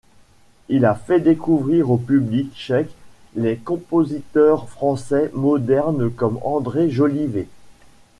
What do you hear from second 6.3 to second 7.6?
André Jolivet.